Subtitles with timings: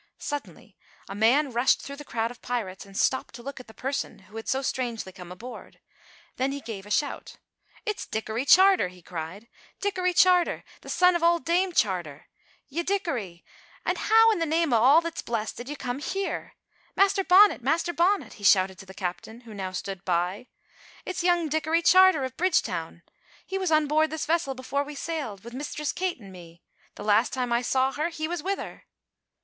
[0.17, 0.75] Suddenly
[1.07, 4.17] a man rushed through the crowd of pirates and stooped to look at the person
[4.25, 5.79] who had so strangely come aboard.
[6.37, 7.35] Then he gave a shout.
[7.85, 9.47] "It is Dickory Charter," he cried,
[9.79, 12.29] "Dickory Charter, the son o' old Dame Charter!
[12.67, 13.45] Ye Dickory!
[13.85, 16.55] an' how in the name o' all that's blessed did ye come here?
[16.95, 17.61] Master Bonnet!
[17.61, 20.47] Master Bonnet!" he shouted to the captain, who now stood by,
[21.05, 23.03] "it is young Dickory Charter, of Bridgetown.
[23.45, 26.63] He was on board this vessel before we sailed, wi' Mistress Kate an' me.
[26.95, 28.85] The last time I saw her he was wi' her."